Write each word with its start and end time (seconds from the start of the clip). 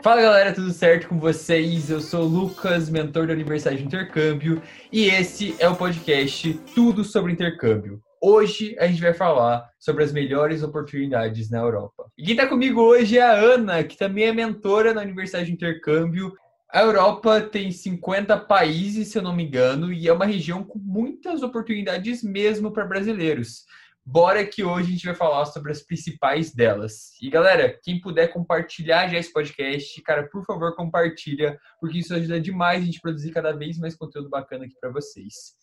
Fala 0.00 0.22
galera, 0.22 0.54
tudo 0.54 0.70
certo 0.70 1.08
com 1.08 1.18
vocês? 1.18 1.90
Eu 1.90 2.00
sou 2.00 2.22
o 2.22 2.28
Lucas, 2.28 2.88
mentor 2.88 3.26
da 3.26 3.32
Universidade 3.32 3.78
de 3.78 3.84
Intercâmbio, 3.84 4.62
e 4.92 5.06
esse 5.06 5.56
é 5.58 5.68
o 5.68 5.74
podcast 5.74 6.54
Tudo 6.72 7.02
sobre 7.02 7.32
Intercâmbio. 7.32 8.00
Hoje 8.22 8.76
a 8.78 8.86
gente 8.86 9.00
vai 9.00 9.12
falar 9.12 9.68
sobre 9.76 10.04
as 10.04 10.12
melhores 10.12 10.62
oportunidades 10.62 11.50
na 11.50 11.58
Europa. 11.58 12.06
E 12.16 12.22
quem 12.22 12.36
está 12.36 12.46
comigo 12.46 12.80
hoje 12.80 13.18
é 13.18 13.22
a 13.22 13.32
Ana, 13.32 13.82
que 13.82 13.98
também 13.98 14.24
é 14.24 14.32
mentora 14.32 14.94
na 14.94 15.02
Universidade 15.02 15.46
de 15.46 15.52
Intercâmbio. 15.52 16.32
A 16.70 16.80
Europa 16.80 17.40
tem 17.40 17.72
50 17.72 18.36
países, 18.36 19.08
se 19.08 19.18
eu 19.18 19.22
não 19.22 19.34
me 19.34 19.44
engano, 19.44 19.92
e 19.92 20.06
é 20.06 20.12
uma 20.12 20.26
região 20.26 20.62
com 20.62 20.78
muitas 20.78 21.42
oportunidades 21.42 22.22
mesmo 22.22 22.72
para 22.72 22.86
brasileiros. 22.86 23.64
Bora 24.10 24.42
que 24.42 24.64
hoje 24.64 24.88
a 24.88 24.90
gente 24.92 25.04
vai 25.04 25.14
falar 25.14 25.44
sobre 25.44 25.70
as 25.70 25.82
principais 25.82 26.50
delas. 26.50 27.10
E 27.20 27.28
galera, 27.28 27.78
quem 27.82 28.00
puder 28.00 28.32
compartilhar 28.32 29.06
já 29.06 29.18
esse 29.18 29.30
podcast, 29.30 30.00
cara, 30.00 30.26
por 30.26 30.42
favor, 30.46 30.74
compartilha, 30.74 31.60
porque 31.78 31.98
isso 31.98 32.14
ajuda 32.14 32.40
demais 32.40 32.82
a 32.82 32.86
gente 32.86 33.02
produzir 33.02 33.32
cada 33.32 33.52
vez 33.52 33.76
mais 33.78 33.94
conteúdo 33.94 34.30
bacana 34.30 34.64
aqui 34.64 34.74
para 34.80 34.90
vocês. 34.90 35.54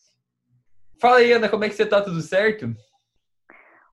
Fala 1.02 1.18
aí, 1.18 1.34
Ana, 1.34 1.50
como 1.50 1.64
é 1.64 1.70
que 1.70 1.74
você 1.74 1.88
tá? 1.88 2.04
Tudo 2.04 2.22
certo? 2.22 2.72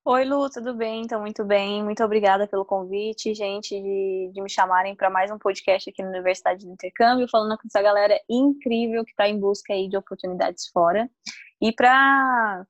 Oi, 0.04 0.24
Lu, 0.26 0.50
tudo 0.50 0.74
bem? 0.74 1.00
Então, 1.00 1.22
muito 1.22 1.42
bem. 1.46 1.82
Muito 1.82 2.04
obrigada 2.04 2.46
pelo 2.46 2.66
convite, 2.66 3.32
gente, 3.32 3.70
de, 3.70 4.30
de 4.34 4.42
me 4.42 4.50
chamarem 4.50 4.94
para 4.94 5.08
mais 5.08 5.30
um 5.30 5.38
podcast 5.38 5.88
aqui 5.88 6.02
na 6.02 6.10
Universidade 6.10 6.66
do 6.66 6.72
Intercâmbio, 6.72 7.26
falando 7.26 7.56
com 7.56 7.66
essa 7.66 7.80
galera 7.80 8.20
incrível 8.28 9.02
que 9.02 9.12
está 9.12 9.26
em 9.26 9.40
busca 9.40 9.72
aí 9.72 9.88
de 9.88 9.96
oportunidades 9.96 10.68
fora. 10.68 11.08
E 11.58 11.72
para 11.72 12.66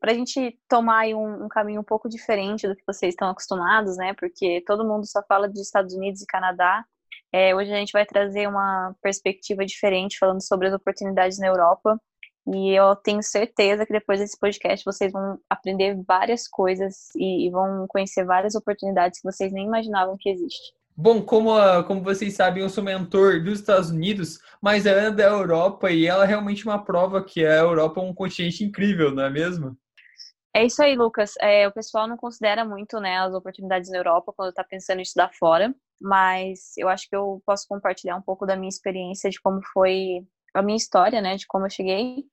para 0.00 0.12
a 0.12 0.14
gente 0.14 0.58
tomar 0.68 1.06
um, 1.06 1.44
um, 1.44 1.48
caminho 1.48 1.80
um 1.80 1.84
pouco 1.84 2.08
diferente 2.08 2.68
do 2.68 2.76
que 2.76 2.84
vocês 2.86 3.14
estão 3.14 3.28
acostumados, 3.28 3.96
né? 3.96 4.14
Porque 4.14 4.62
todo 4.66 4.86
mundo 4.86 5.06
só 5.06 5.22
fala 5.26 5.48
de 5.48 5.60
Estados 5.60 5.94
Unidos 5.94 6.22
e 6.22 6.26
Canadá. 6.26 6.84
É, 7.32 7.54
hoje 7.54 7.72
a 7.72 7.76
gente 7.76 7.92
vai 7.92 8.06
trazer 8.06 8.48
uma 8.48 8.94
perspectiva 9.02 9.66
diferente, 9.66 10.18
falando 10.18 10.42
sobre 10.42 10.68
as 10.68 10.74
oportunidades 10.74 11.38
na 11.38 11.48
Europa. 11.48 12.00
E 12.46 12.72
eu 12.72 12.96
tenho 12.96 13.22
certeza 13.22 13.84
que 13.84 13.92
depois 13.92 14.20
desse 14.20 14.38
podcast 14.38 14.84
vocês 14.84 15.12
vão 15.12 15.38
aprender 15.50 16.00
várias 16.06 16.48
coisas 16.48 17.08
e, 17.14 17.46
e 17.46 17.50
vão 17.50 17.86
conhecer 17.86 18.24
várias 18.24 18.54
oportunidades 18.54 19.20
que 19.20 19.30
vocês 19.30 19.52
nem 19.52 19.66
imaginavam 19.66 20.16
que 20.18 20.30
existem. 20.30 20.78
Bom, 20.96 21.22
como, 21.22 21.50
como 21.84 22.02
vocês 22.02 22.34
sabem, 22.34 22.62
eu 22.62 22.68
sou 22.68 22.82
mentor 22.82 23.40
dos 23.40 23.60
Estados 23.60 23.90
Unidos, 23.90 24.40
mas 24.60 24.84
a 24.86 24.90
Ana 24.90 25.08
é 25.08 25.10
da 25.12 25.24
Europa 25.24 25.92
e 25.92 26.06
ela 26.06 26.24
é 26.24 26.26
realmente 26.26 26.64
uma 26.64 26.82
prova 26.82 27.22
que 27.22 27.44
a 27.46 27.54
Europa 27.54 28.00
é 28.00 28.04
um 28.04 28.14
continente 28.14 28.64
incrível, 28.64 29.14
não 29.14 29.22
é 29.22 29.30
mesmo? 29.30 29.76
É 30.58 30.64
isso 30.64 30.82
aí, 30.82 30.96
Lucas. 30.96 31.34
É, 31.40 31.68
o 31.68 31.72
pessoal 31.72 32.08
não 32.08 32.16
considera 32.16 32.64
muito 32.64 32.98
né, 32.98 33.16
as 33.18 33.32
oportunidades 33.32 33.88
na 33.92 33.98
Europa 33.98 34.32
quando 34.36 34.48
está 34.48 34.64
pensando 34.64 34.98
em 34.98 35.02
estudar 35.02 35.30
fora, 35.32 35.72
mas 36.00 36.76
eu 36.76 36.88
acho 36.88 37.08
que 37.08 37.14
eu 37.14 37.40
posso 37.46 37.64
compartilhar 37.68 38.16
um 38.16 38.22
pouco 38.22 38.44
da 38.44 38.56
minha 38.56 38.68
experiência, 38.68 39.30
de 39.30 39.40
como 39.40 39.60
foi 39.72 40.26
a 40.52 40.60
minha 40.60 40.76
história, 40.76 41.20
né, 41.20 41.36
de 41.36 41.46
como 41.46 41.66
eu 41.66 41.70
cheguei. 41.70 42.24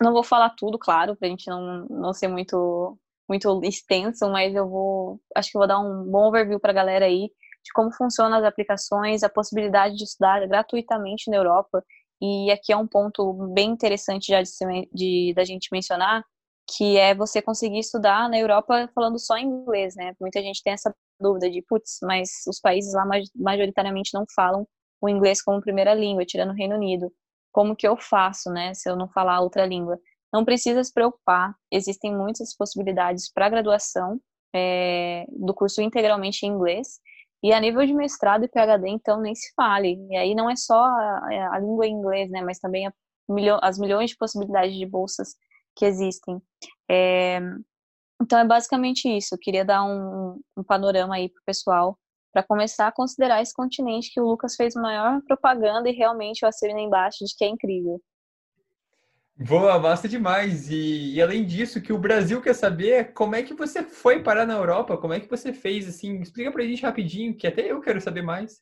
Não 0.00 0.10
vou 0.14 0.24
falar 0.24 0.54
tudo, 0.56 0.78
claro, 0.78 1.14
para 1.14 1.28
a 1.28 1.30
gente 1.30 1.50
não, 1.50 1.84
não 1.90 2.14
ser 2.14 2.28
muito, 2.28 2.98
muito 3.28 3.60
extenso, 3.62 4.30
mas 4.30 4.54
eu 4.54 4.66
vou, 4.66 5.20
acho 5.36 5.50
que 5.50 5.58
vou 5.58 5.68
dar 5.68 5.80
um 5.80 6.10
bom 6.10 6.28
overview 6.28 6.58
para 6.58 6.70
a 6.70 6.74
galera 6.74 7.04
aí 7.04 7.28
de 7.62 7.72
como 7.74 7.92
funcionam 7.92 8.38
as 8.38 8.44
aplicações, 8.44 9.22
a 9.22 9.28
possibilidade 9.28 9.96
de 9.96 10.04
estudar 10.04 10.48
gratuitamente 10.48 11.30
na 11.30 11.36
Europa. 11.36 11.84
E 12.22 12.50
aqui 12.50 12.72
é 12.72 12.76
um 12.78 12.86
ponto 12.86 13.34
bem 13.52 13.68
interessante 13.68 14.28
já 14.28 14.40
de, 14.40 14.88
de 14.94 15.34
da 15.34 15.44
gente 15.44 15.68
mencionar, 15.70 16.24
que 16.76 16.96
é 16.96 17.14
você 17.14 17.42
conseguir 17.42 17.80
estudar 17.80 18.28
na 18.28 18.38
Europa 18.38 18.88
falando 18.94 19.18
só 19.18 19.36
inglês, 19.36 19.94
né? 19.96 20.12
Muita 20.20 20.40
gente 20.40 20.62
tem 20.62 20.72
essa 20.72 20.94
dúvida 21.20 21.50
de, 21.50 21.62
putz, 21.62 21.98
mas 22.02 22.30
os 22.46 22.60
países 22.60 22.94
lá 22.94 23.04
majoritariamente 23.34 24.14
não 24.14 24.24
falam 24.34 24.66
o 25.00 25.08
inglês 25.08 25.42
como 25.42 25.60
primeira 25.60 25.94
língua, 25.94 26.24
tirando 26.24 26.50
o 26.50 26.54
Reino 26.54 26.76
Unido. 26.76 27.12
Como 27.52 27.74
que 27.74 27.86
eu 27.88 27.96
faço, 27.96 28.50
né, 28.50 28.72
se 28.74 28.88
eu 28.88 28.96
não 28.96 29.08
falar 29.08 29.40
outra 29.40 29.66
língua? 29.66 29.98
Não 30.32 30.44
precisa 30.44 30.84
se 30.84 30.92
preocupar, 30.92 31.54
existem 31.72 32.16
muitas 32.16 32.56
possibilidades 32.56 33.32
para 33.32 33.48
graduação 33.48 34.20
é, 34.54 35.26
do 35.30 35.52
curso 35.52 35.82
integralmente 35.82 36.46
em 36.46 36.50
inglês. 36.50 37.00
E 37.42 37.52
a 37.52 37.58
nível 37.58 37.84
de 37.84 37.94
mestrado 37.94 38.44
e 38.44 38.48
PhD, 38.48 38.88
então, 38.88 39.20
nem 39.20 39.34
se 39.34 39.52
fale. 39.56 39.96
E 40.10 40.16
aí 40.16 40.34
não 40.34 40.48
é 40.48 40.54
só 40.56 40.78
a, 40.84 41.54
a 41.54 41.58
língua 41.58 41.86
inglês, 41.86 42.30
né, 42.30 42.42
mas 42.42 42.60
também 42.60 42.86
a, 42.86 42.92
as 43.62 43.78
milhões 43.78 44.10
de 44.10 44.16
possibilidades 44.16 44.76
de 44.76 44.86
bolsas 44.86 45.34
que 45.76 45.84
existem. 45.84 46.40
É, 46.90 47.40
então 48.20 48.38
é 48.38 48.44
basicamente 48.44 49.08
isso. 49.08 49.34
Eu 49.34 49.38
queria 49.38 49.64
dar 49.64 49.82
um, 49.84 50.40
um 50.56 50.62
panorama 50.62 51.16
aí 51.16 51.28
para 51.28 51.40
o 51.40 51.44
pessoal 51.44 51.98
para 52.32 52.42
começar 52.44 52.86
a 52.86 52.92
considerar 52.92 53.42
esse 53.42 53.52
continente 53.52 54.10
que 54.12 54.20
o 54.20 54.26
Lucas 54.26 54.54
fez 54.54 54.74
maior 54.74 55.20
propaganda 55.22 55.88
e 55.88 55.92
realmente 55.92 56.42
eu 56.42 56.48
assino 56.48 56.78
embaixo 56.78 57.24
de 57.24 57.34
que 57.36 57.44
é 57.44 57.48
incrível. 57.48 58.00
Boa, 59.36 59.78
basta 59.78 60.06
demais. 60.06 60.70
E, 60.70 61.14
e, 61.14 61.22
além 61.22 61.46
disso, 61.46 61.80
que 61.80 61.94
o 61.94 61.98
Brasil 61.98 62.42
quer 62.42 62.54
saber 62.54 63.14
como 63.14 63.34
é 63.34 63.42
que 63.42 63.54
você 63.54 63.82
foi 63.82 64.22
parar 64.22 64.46
na 64.46 64.54
Europa, 64.54 64.98
como 64.98 65.14
é 65.14 65.20
que 65.20 65.30
você 65.30 65.50
fez, 65.50 65.88
assim, 65.88 66.20
explica 66.20 66.52
pra 66.52 66.62
gente 66.62 66.82
rapidinho, 66.82 67.34
que 67.34 67.46
até 67.46 67.72
eu 67.72 67.80
quero 67.80 68.00
saber 68.02 68.20
mais. 68.20 68.60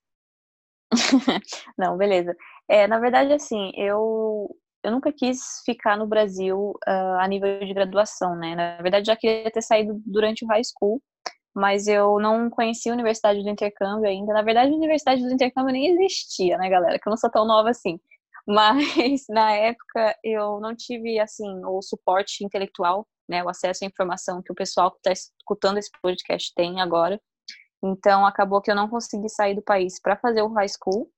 Não, 1.77 1.97
beleza. 1.97 2.35
É, 2.69 2.87
na 2.87 3.01
verdade, 3.01 3.33
assim, 3.33 3.73
eu 3.75 4.49
eu 4.89 4.93
nunca 4.93 5.13
quis 5.13 5.63
ficar 5.65 5.97
no 5.97 6.07
Brasil 6.07 6.75
uh, 6.89 7.21
a 7.21 7.29
nível 7.29 7.61
de 7.61 7.73
graduação, 7.73 8.37
né? 8.37 8.55
Na 8.55 8.83
verdade, 8.83 9.07
já 9.07 9.17
queria 9.17 9.51
ter 9.51 9.63
saído 9.63 10.01
durante 10.05 10.45
o 10.45 10.49
high 10.49 10.63
school, 10.65 11.01
mas 11.55 11.87
eu 11.87 12.19
não 12.19 12.49
conhecia 12.51 12.93
a 12.93 12.95
Universidade 12.95 13.43
do 13.43 13.49
Intercâmbio 13.49 14.09
ainda. 14.09 14.33
Na 14.33 14.43
verdade, 14.43 14.73
a 14.73 14.77
Universidade 14.77 15.23
do 15.23 15.33
Intercâmbio 15.33 15.73
nem 15.73 15.89
existia, 15.89 16.57
né, 16.59 16.69
galera? 16.69 16.99
Que 16.99 17.09
eu 17.09 17.11
não 17.11 17.17
sou 17.17 17.31
tão 17.31 17.47
nova 17.47 17.71
assim. 17.71 18.01
Mas 18.47 19.25
na 19.29 19.53
época 19.53 20.17
eu 20.25 20.59
não 20.59 20.75
tive 20.75 21.19
assim 21.21 21.63
o 21.67 21.83
suporte 21.83 22.43
intelectual, 22.43 23.07
né, 23.29 23.45
o 23.45 23.49
acesso 23.49 23.85
à 23.85 23.87
informação 23.87 24.43
que 24.43 24.51
o 24.51 24.55
pessoal 24.55 24.91
que 24.91 24.97
está 24.99 25.13
escutando 25.13 25.77
esse 25.77 25.91
podcast 26.03 26.55
tem 26.55 26.81
agora. 26.81 27.21
Então 27.85 28.25
acabou 28.25 28.63
que 28.63 28.71
eu 28.71 28.75
não 28.75 28.89
consegui 28.89 29.29
sair 29.29 29.55
do 29.55 29.63
país 29.63 30.01
para 30.01 30.17
fazer 30.17 30.41
o 30.41 30.53
high 30.55 30.69
school. 30.69 31.11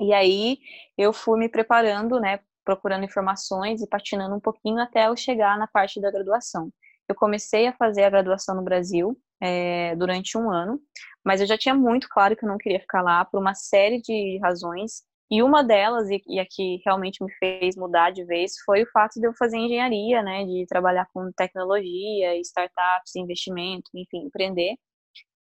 E 0.00 0.14
aí 0.14 0.58
eu 0.96 1.12
fui 1.12 1.38
me 1.38 1.48
preparando, 1.48 2.18
né, 2.18 2.40
procurando 2.64 3.04
informações 3.04 3.82
e 3.82 3.88
patinando 3.88 4.34
um 4.34 4.40
pouquinho 4.40 4.78
até 4.78 5.08
eu 5.08 5.16
chegar 5.16 5.58
na 5.58 5.66
parte 5.66 6.00
da 6.00 6.10
graduação. 6.10 6.70
Eu 7.08 7.14
comecei 7.14 7.66
a 7.66 7.72
fazer 7.72 8.04
a 8.04 8.10
graduação 8.10 8.54
no 8.54 8.62
Brasil 8.62 9.18
é, 9.40 9.94
durante 9.96 10.38
um 10.38 10.50
ano, 10.50 10.80
mas 11.24 11.40
eu 11.40 11.46
já 11.46 11.58
tinha 11.58 11.74
muito 11.74 12.08
claro 12.08 12.36
que 12.36 12.44
eu 12.44 12.48
não 12.48 12.58
queria 12.58 12.80
ficar 12.80 13.02
lá 13.02 13.24
por 13.24 13.40
uma 13.40 13.54
série 13.54 14.00
de 14.00 14.38
razões. 14.42 15.02
E 15.30 15.42
uma 15.42 15.64
delas, 15.64 16.10
e, 16.10 16.22
e 16.28 16.38
a 16.38 16.46
que 16.48 16.80
realmente 16.84 17.24
me 17.24 17.32
fez 17.38 17.74
mudar 17.74 18.10
de 18.10 18.24
vez, 18.24 18.52
foi 18.64 18.82
o 18.82 18.90
fato 18.90 19.18
de 19.18 19.26
eu 19.26 19.32
fazer 19.34 19.56
engenharia, 19.56 20.22
né, 20.22 20.44
de 20.44 20.66
trabalhar 20.66 21.06
com 21.12 21.32
tecnologia, 21.32 22.38
startups, 22.40 23.16
investimento, 23.16 23.90
enfim, 23.94 24.26
empreender. 24.26 24.76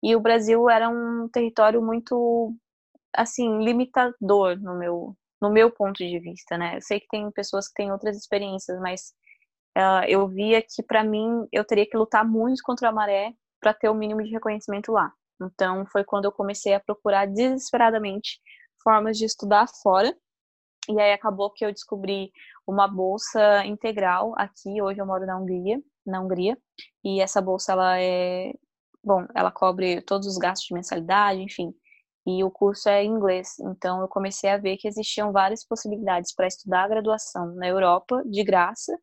E 0.04 0.16
o 0.16 0.20
Brasil 0.20 0.70
era 0.70 0.90
um 0.90 1.28
território 1.30 1.82
muito, 1.82 2.56
assim, 3.14 3.64
limitador 3.64 4.60
no 4.62 4.78
meu, 4.78 5.16
no 5.42 5.50
meu 5.52 5.72
ponto 5.72 5.98
de 5.98 6.20
vista, 6.20 6.58
né? 6.58 6.78
Eu 6.78 6.82
sei 6.82 7.00
que 7.00 7.08
tem 7.08 7.30
pessoas 7.32 7.68
que 7.68 7.74
têm 7.76 7.92
outras 7.92 8.18
experiências, 8.18 8.80
mas 8.80 9.14
uh, 9.78 10.06
eu 10.08 10.28
via 10.28 10.62
que 10.62 10.84
para 10.84 11.04
mim 11.04 11.48
eu 11.52 11.64
teria 11.64 11.88
que 11.88 11.98
lutar 11.98 12.26
muito 12.26 12.62
contra 12.64 12.90
a 12.90 12.92
maré 12.92 13.34
para 13.60 13.74
ter 13.74 13.90
o 13.90 13.94
mínimo 13.94 14.24
de 14.24 14.32
reconhecimento 14.32 14.92
lá. 14.92 15.12
Então 15.42 15.86
foi 15.88 16.04
quando 16.04 16.26
eu 16.26 16.32
comecei 16.32 16.74
a 16.74 16.80
procurar 16.80 17.26
desesperadamente 17.26 18.40
formas 18.84 19.18
de 19.18 19.26
estudar 19.26 19.68
fora. 19.82 20.16
E 20.90 21.00
aí 21.00 21.14
acabou 21.14 21.52
que 21.52 21.66
eu 21.66 21.72
descobri 21.72 22.32
uma 22.68 22.88
bolsa 22.88 23.66
integral 23.66 24.34
aqui. 24.38 24.82
Hoje 24.82 25.00
eu 25.00 25.06
moro 25.06 25.26
na 25.26 25.38
Hungria, 25.38 25.82
na 26.06 26.22
Hungria, 26.22 26.58
e 27.04 27.22
essa 27.22 27.42
bolsa 27.42 27.74
ela 27.74 28.00
é, 28.00 28.54
bom, 29.04 29.26
ela 29.36 29.52
cobre 29.52 30.02
todos 30.02 30.28
os 30.28 30.38
gastos 30.38 30.68
de 30.68 30.74
mensalidade, 30.74 31.42
enfim, 31.42 31.74
e 32.38 32.44
o 32.44 32.52
curso 32.52 32.90
é 32.90 33.04
inglês. 33.04 33.58
Então 33.60 34.02
eu 34.02 34.08
comecei 34.08 34.50
a 34.50 34.58
ver 34.58 34.78
que 34.78 34.88
existiam 34.88 35.32
várias 35.32 35.66
possibilidades 35.66 36.34
para 36.34 36.48
estudar 36.48 36.84
a 36.84 36.88
graduação 36.88 37.56
na 37.56 37.68
Europa 37.68 38.22
de 38.26 38.44
graça 38.44 38.98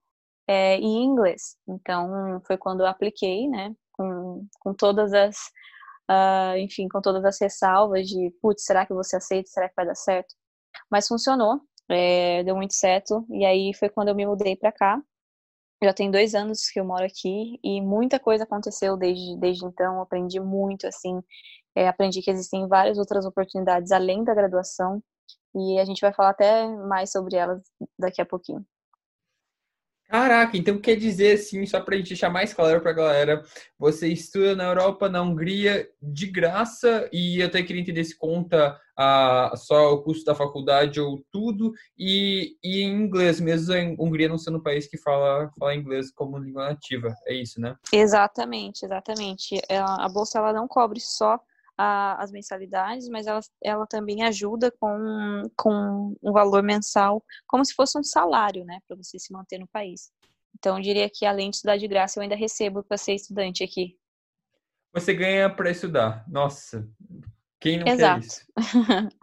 é, 0.47 0.79
e 0.79 0.85
em 0.85 1.05
inglês. 1.05 1.57
Então 1.69 2.41
foi 2.47 2.57
quando 2.57 2.81
eu 2.81 2.87
apliquei, 2.87 3.49
né, 3.49 3.75
com, 3.93 4.47
com 4.61 4.75
todas 4.75 5.13
as, 5.13 5.37
uh, 6.11 6.57
enfim, 6.59 6.89
com 6.89 7.01
todas 7.01 7.25
as 7.25 7.41
ressalvas 7.41 8.07
de, 8.07 8.31
putz, 8.41 8.65
será 8.65 8.87
que 8.87 8.95
você 8.95 9.17
aceita? 9.17 9.49
Será 9.49 9.69
que 9.69 9.75
vai 9.77 9.87
dar 9.87 9.95
certo? 9.97 10.35
Mas 10.91 11.09
funcionou, 11.09 11.61
é, 11.89 12.43
deu 12.45 12.57
muito 12.57 12.75
certo. 12.75 13.27
E 13.31 13.45
aí 13.45 13.73
foi 13.75 13.89
quando 13.89 14.09
eu 14.09 14.15
me 14.15 14.27
mudei 14.27 14.57
para 14.57 14.73
cá. 14.73 15.01
Já 15.83 15.93
tem 15.93 16.11
dois 16.11 16.35
anos 16.35 16.69
que 16.71 16.81
eu 16.81 16.85
moro 16.85 17.05
aqui 17.05 17.59
e 17.63 17.81
muita 17.83 18.19
coisa 18.19 18.45
aconteceu 18.45 18.97
desde, 18.97 19.37
desde 19.39 19.65
então. 19.67 20.01
Aprendi 20.01 20.41
muito, 20.41 20.87
assim, 20.87 21.21
é, 21.77 21.87
aprendi 21.87 22.23
que 22.23 22.31
existem 22.31 22.67
várias 22.67 22.97
outras 22.97 23.27
oportunidades 23.27 23.93
além 23.93 24.25
da 24.25 24.35
graduação 24.35 25.03
e 25.55 25.79
a 25.79 25.85
gente 25.85 26.01
vai 26.01 26.13
falar 26.13 26.31
até 26.31 26.67
mais 26.69 27.13
sobre 27.13 27.37
elas 27.37 27.63
daqui 27.99 28.21
a 28.21 28.27
pouquinho. 28.27 28.65
Caraca, 30.09 30.57
então 30.57 30.79
quer 30.79 30.95
dizer 30.95 31.35
assim, 31.35 31.67
só 31.67 31.81
para 31.81 31.97
a 31.97 31.99
gente 31.99 32.11
deixar 32.11 32.31
mais 32.31 32.55
claro 32.55 32.81
para 32.81 32.93
a 32.93 32.95
galera, 32.95 33.43
você 33.77 34.07
estuda 34.07 34.55
na 34.55 34.63
Europa, 34.63 35.09
na 35.09 35.21
Hungria, 35.21 35.89
de 36.01 36.29
graça, 36.29 37.09
e 37.13 37.41
eu 37.41 37.47
até 37.49 37.61
queria 37.61 37.83
entender 37.83 38.05
se 38.05 38.17
conta 38.17 38.81
a, 38.97 39.53
só 39.57 39.95
o 39.95 40.03
custo 40.03 40.25
da 40.25 40.33
faculdade 40.33 41.01
ou 41.01 41.25
tudo, 41.33 41.73
e, 41.99 42.57
e 42.63 42.83
em 42.83 42.93
inglês, 42.93 43.41
mesmo 43.41 43.75
a 43.75 43.79
Hungria 44.01 44.29
não 44.29 44.39
sendo 44.39 44.59
um 44.59 44.63
país 44.63 44.87
que 44.87 44.97
fala, 44.97 45.51
fala 45.59 45.75
inglês 45.75 46.13
como 46.13 46.39
língua 46.39 46.69
nativa, 46.69 47.13
é 47.27 47.35
isso, 47.35 47.61
né? 47.61 47.75
Exatamente, 47.93 48.85
exatamente. 48.85 49.61
A 49.69 50.09
bolsa 50.09 50.39
ela 50.39 50.53
não 50.53 50.69
cobre 50.69 51.01
só 51.01 51.41
a, 51.77 52.23
as 52.23 52.31
mensalidades, 52.31 53.09
mas 53.09 53.27
ela, 53.27 53.41
ela 53.63 53.87
também 53.87 54.23
ajuda 54.23 54.73
com, 54.81 55.43
com 55.57 56.15
um 56.23 56.33
valor 56.33 56.63
mensal, 56.63 57.23
como 57.47 57.65
se 57.65 57.75
fosse 57.75 57.99
um 57.99 58.03
salário, 58.03 58.65
né, 58.65 58.81
para 58.87 58.97
você 58.97 59.19
se 59.19 59.33
manter 59.33 59.59
no 59.59 59.69
país. 59.69 60.11
Então, 60.59 60.77
eu 60.77 60.83
diria 60.83 61.11
que 61.11 61.27
além 61.27 61.51
de 61.51 61.57
estudar 61.57 61.77
de 61.77 61.87
graça, 61.87 62.19
eu 62.19 62.23
ainda 62.23 62.35
recebo 62.35 62.83
para 62.83 62.97
ser 62.97 63.15
estudante 63.15 63.63
aqui. 63.63 63.97
Você 64.95 65.13
ganha 65.13 65.51
para 65.51 65.71
estudar. 65.71 66.25
Nossa, 66.27 66.89
quem 67.61 67.79
não 67.79 67.87
Exato. 67.87 68.21
quer 68.21 68.27
isso? 68.27 68.47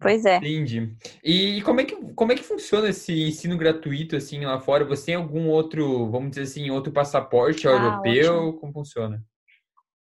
pois 0.00 0.24
é. 0.24 0.36
Entendi. 0.38 0.96
E 1.22 1.60
como 1.62 1.82
é, 1.82 1.84
que, 1.84 2.14
como 2.14 2.32
é 2.32 2.34
que 2.34 2.42
funciona 2.42 2.88
esse 2.88 3.12
ensino 3.12 3.58
gratuito 3.58 4.16
assim 4.16 4.46
lá 4.46 4.58
fora? 4.58 4.86
Você 4.86 5.06
tem 5.06 5.14
algum 5.16 5.48
outro, 5.48 6.10
vamos 6.10 6.30
dizer 6.30 6.42
assim, 6.42 6.70
outro 6.70 6.90
passaporte 6.90 7.68
ah, 7.68 7.72
europeu? 7.72 8.34
Ótimo. 8.34 8.60
Como 8.60 8.72
funciona? 8.72 9.22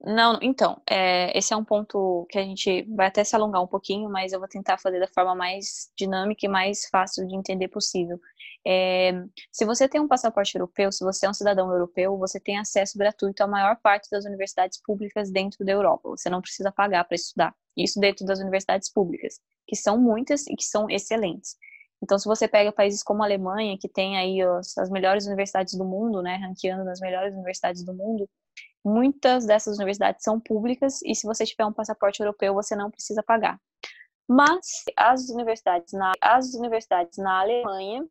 Não, 0.00 0.38
então, 0.40 0.80
é, 0.88 1.36
esse 1.36 1.52
é 1.52 1.56
um 1.56 1.64
ponto 1.64 2.24
que 2.30 2.38
a 2.38 2.42
gente 2.42 2.82
vai 2.94 3.08
até 3.08 3.24
se 3.24 3.34
alongar 3.34 3.62
um 3.62 3.66
pouquinho, 3.66 4.08
mas 4.08 4.32
eu 4.32 4.38
vou 4.38 4.48
tentar 4.48 4.78
fazer 4.78 5.00
da 5.00 5.08
forma 5.08 5.34
mais 5.34 5.90
dinâmica 5.96 6.46
e 6.46 6.48
mais 6.48 6.86
fácil 6.88 7.26
de 7.26 7.34
entender 7.34 7.66
possível. 7.68 8.18
É, 8.64 9.12
se 9.50 9.64
você 9.64 9.88
tem 9.88 10.00
um 10.00 10.06
passaporte 10.06 10.54
europeu, 10.56 10.92
se 10.92 11.04
você 11.04 11.26
é 11.26 11.30
um 11.30 11.34
cidadão 11.34 11.70
europeu, 11.72 12.16
você 12.16 12.38
tem 12.38 12.58
acesso 12.58 12.96
gratuito 12.96 13.42
à 13.42 13.46
maior 13.48 13.76
parte 13.82 14.08
das 14.10 14.24
universidades 14.24 14.80
públicas 14.80 15.32
dentro 15.32 15.64
da 15.64 15.72
Europa. 15.72 16.08
Você 16.10 16.30
não 16.30 16.40
precisa 16.40 16.70
pagar 16.70 17.04
para 17.04 17.16
estudar. 17.16 17.54
Isso 17.76 17.98
dentro 17.98 18.24
das 18.24 18.38
universidades 18.38 18.90
públicas, 18.92 19.40
que 19.66 19.74
são 19.74 19.98
muitas 19.98 20.46
e 20.46 20.54
que 20.54 20.64
são 20.64 20.88
excelentes. 20.88 21.56
Então, 22.02 22.18
se 22.18 22.26
você 22.26 22.46
pega 22.46 22.70
países 22.70 23.02
como 23.02 23.22
a 23.22 23.26
Alemanha, 23.26 23.76
que 23.78 23.88
tem 23.88 24.16
aí 24.16 24.40
as, 24.40 24.78
as 24.78 24.90
melhores 24.90 25.26
universidades 25.26 25.74
do 25.74 25.84
mundo, 25.84 26.22
né, 26.22 26.36
ranqueando 26.36 26.84
nas 26.84 27.00
melhores 27.00 27.34
universidades 27.34 27.84
do 27.84 27.92
mundo, 27.92 28.28
Muitas 28.84 29.44
dessas 29.46 29.76
universidades 29.76 30.22
são 30.22 30.40
públicas 30.40 31.00
e 31.02 31.14
se 31.14 31.26
você 31.26 31.44
tiver 31.44 31.66
um 31.66 31.72
passaporte 31.72 32.20
europeu, 32.20 32.54
você 32.54 32.74
não 32.74 32.90
precisa 32.90 33.22
pagar. 33.22 33.60
Mas 34.28 34.84
as 34.96 35.28
universidades 35.30 35.92
na, 35.92 36.12
as 36.20 36.54
universidades 36.54 37.18
na 37.18 37.40
Alemanha, 37.40 38.06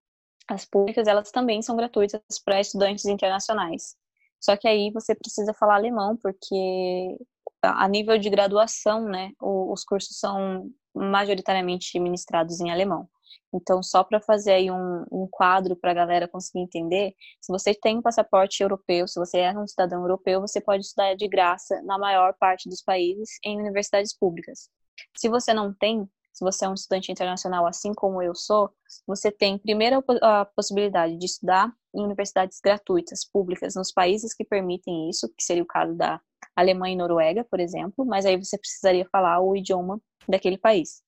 as 0.47 0.65
públicas, 0.65 1.07
elas 1.07 1.31
também 1.31 1.61
são 1.61 1.75
gratuitas 1.75 2.21
para 2.43 2.59
estudantes 2.59 3.05
internacionais. 3.05 3.95
Só 4.39 4.55
que 4.55 4.67
aí 4.67 4.91
você 4.91 5.13
precisa 5.13 5.53
falar 5.53 5.75
alemão, 5.75 6.15
porque 6.17 7.17
a 7.61 7.87
nível 7.87 8.17
de 8.17 8.29
graduação, 8.29 9.05
né, 9.05 9.31
os 9.41 9.83
cursos 9.83 10.17
são 10.19 10.69
majoritariamente 10.97 11.99
ministrados 11.99 12.59
em 12.59 12.71
alemão. 12.71 13.07
Então, 13.53 13.81
só 13.81 14.03
para 14.03 14.19
fazer 14.19 14.51
aí 14.51 14.71
um, 14.71 15.05
um 15.11 15.27
quadro 15.29 15.75
para 15.75 15.91
a 15.91 15.93
galera 15.93 16.27
conseguir 16.27 16.59
entender, 16.59 17.15
se 17.41 17.51
você 17.51 17.73
tem 17.73 17.97
um 17.97 18.01
passaporte 18.01 18.61
europeu, 18.61 19.07
se 19.07 19.19
você 19.19 19.39
é 19.39 19.57
um 19.57 19.67
cidadão 19.67 20.01
europeu, 20.01 20.41
você 20.41 20.59
pode 20.59 20.83
estudar 20.85 21.15
de 21.15 21.27
graça 21.27 21.81
na 21.83 21.97
maior 21.97 22.33
parte 22.33 22.67
dos 22.69 22.81
países 22.81 23.39
em 23.43 23.59
universidades 23.59 24.13
públicas. 24.17 24.69
Se 25.15 25.29
você 25.29 25.53
não 25.53 25.73
tem, 25.73 26.09
se 26.33 26.43
você 26.43 26.65
é 26.65 26.69
um 26.69 26.73
estudante 26.73 27.11
internacional, 27.11 27.65
assim 27.65 27.93
como 27.93 28.21
eu 28.21 28.35
sou, 28.35 28.69
você 29.05 29.31
tem 29.31 29.57
primeiro 29.57 30.03
a 30.21 30.45
possibilidade 30.45 31.17
de 31.17 31.25
estudar 31.25 31.71
em 31.95 32.03
universidades 32.03 32.59
gratuitas, 32.59 33.25
públicas, 33.25 33.75
nos 33.75 33.91
países 33.91 34.33
que 34.33 34.43
permitem 34.43 35.09
isso, 35.09 35.27
que 35.35 35.43
seria 35.43 35.63
o 35.63 35.67
caso 35.67 35.95
da 35.95 36.21
Alemanha 36.57 36.95
e 36.95 36.97
Noruega, 36.97 37.45
por 37.49 37.59
exemplo, 37.59 38.03
mas 38.03 38.25
aí 38.25 38.35
você 38.35 38.57
precisaria 38.57 39.07
falar 39.11 39.39
o 39.39 39.55
idioma 39.55 40.01
daquele 40.27 40.57
país. 40.57 41.03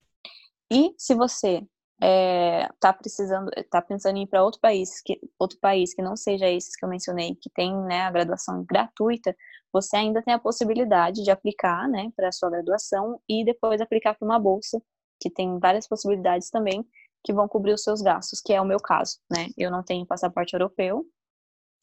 E 0.71 0.93
se 0.95 1.15
você 1.15 1.65
é, 1.99 2.69
tá 2.79 2.93
precisando, 2.93 3.49
tá 3.69 3.81
pensando 3.81 4.17
em 4.17 4.23
ir 4.23 4.27
para 4.27 4.43
outro 4.43 4.61
país, 4.61 5.01
que 5.01 5.19
outro 5.39 5.57
país 5.59 5.93
que 5.93 6.03
não 6.03 6.15
seja 6.15 6.47
esses 6.47 6.75
que 6.75 6.85
eu 6.85 6.89
mencionei, 6.89 7.35
que 7.35 7.49
tem 7.49 7.75
né, 7.83 8.01
a 8.01 8.11
graduação 8.11 8.63
gratuita, 8.63 9.35
você 9.73 9.97
ainda 9.97 10.21
tem 10.21 10.35
a 10.35 10.39
possibilidade 10.39 11.23
de 11.23 11.31
aplicar, 11.31 11.89
né, 11.89 12.11
para 12.15 12.29
a 12.29 12.31
sua 12.31 12.51
graduação 12.51 13.19
e 13.27 13.43
depois 13.43 13.81
aplicar 13.81 14.13
para 14.13 14.25
uma 14.25 14.39
bolsa, 14.39 14.79
que 15.19 15.31
tem 15.31 15.57
várias 15.59 15.87
possibilidades 15.87 16.51
também 16.51 16.85
que 17.23 17.33
vão 17.33 17.47
cobrir 17.47 17.73
os 17.73 17.83
seus 17.83 18.01
gastos, 18.01 18.39
que 18.39 18.53
é 18.53 18.61
o 18.61 18.65
meu 18.65 18.79
caso, 18.79 19.17
né? 19.29 19.47
Eu 19.57 19.69
não 19.69 19.83
tenho 19.83 20.05
passaporte 20.05 20.53
europeu 20.53 21.05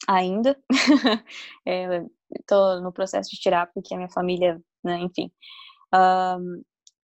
ainda, 0.07 0.57
estou 2.31 2.81
no 2.81 2.91
processo 2.91 3.29
de 3.29 3.37
tirar 3.37 3.71
porque 3.73 3.93
a 3.93 3.97
minha 3.97 4.09
família, 4.09 4.61
né, 4.83 4.97
enfim, 4.99 5.31
um, 5.93 6.61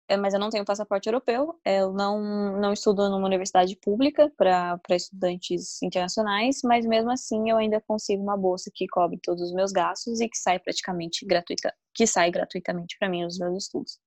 é, 0.09 0.17
mas 0.17 0.35
eu 0.35 0.41
não 0.41 0.51
tenho 0.51 0.65
passaporte 0.65 1.09
europeu, 1.09 1.55
eu 1.65 1.93
não, 1.93 2.61
não 2.61 2.73
estudo 2.73 3.09
numa 3.09 3.27
universidade 3.27 3.77
pública 3.77 4.29
para 4.37 4.81
estudantes 4.91 5.81
internacionais, 5.83 6.61
mas 6.65 6.85
mesmo 6.85 7.13
assim 7.13 7.49
eu 7.49 7.57
ainda 7.57 7.81
consigo 7.81 8.21
uma 8.21 8.37
bolsa 8.37 8.73
que 8.75 8.89
cobre 8.89 9.21
todos 9.23 9.41
os 9.41 9.55
meus 9.55 9.71
gastos 9.71 10.21
e 10.21 10.29
que 10.29 10.37
sai 10.37 10.59
praticamente 10.59 11.25
gratuita, 11.25 11.73
que 11.95 12.09
sai 12.09 12.31
gratuitamente 12.33 12.97
para 12.99 13.09
mim 13.09 13.25
os 13.25 13.39
meus 13.39 13.65
estudos. 13.65 14.01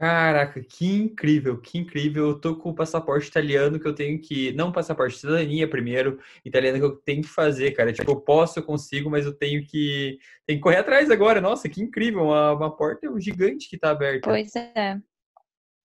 Caraca, 0.00 0.62
que 0.62 0.86
incrível, 0.86 1.60
que 1.60 1.76
incrível. 1.76 2.28
Eu 2.28 2.40
tô 2.40 2.56
com 2.56 2.70
o 2.70 2.74
passaporte 2.74 3.28
italiano 3.28 3.78
que 3.78 3.86
eu 3.86 3.94
tenho 3.94 4.18
que. 4.18 4.50
Não 4.52 4.72
passaporte, 4.72 5.18
cidadania 5.18 5.68
primeiro, 5.68 6.18
italiano 6.42 6.78
que 6.78 6.84
eu 6.86 6.96
tenho 6.96 7.20
que 7.20 7.28
fazer, 7.28 7.72
cara. 7.72 7.92
Tipo, 7.92 8.12
eu 8.12 8.16
posso, 8.18 8.58
eu 8.58 8.62
consigo, 8.62 9.10
mas 9.10 9.26
eu 9.26 9.34
tenho 9.34 9.62
que. 9.62 10.18
Tem 10.46 10.56
que 10.56 10.62
correr 10.62 10.78
atrás 10.78 11.10
agora. 11.10 11.38
Nossa, 11.38 11.68
que 11.68 11.82
incrível. 11.82 12.22
Uma, 12.22 12.52
uma 12.52 12.74
porta 12.74 13.06
gigante 13.18 13.68
que 13.68 13.76
tá 13.76 13.90
aberta. 13.90 14.26
Pois 14.26 14.56
é. 14.56 14.98